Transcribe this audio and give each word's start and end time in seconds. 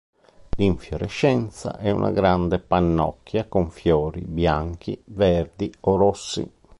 L'infiorescenza 0.57 1.77
è 1.77 1.91
una 1.91 2.09
grande 2.09 2.57
pannocchia 2.57 3.47
con 3.47 3.69
fiori 3.69 4.21
bianchi, 4.21 4.99
verdi 5.05 5.71
o 5.81 5.95
rossi. 5.95 6.51